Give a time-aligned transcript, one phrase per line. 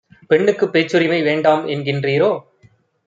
[0.29, 2.31] "பெண்ணுக்குப் பேச்சுரிமை வேண்டாம்என் கின்றீரோ?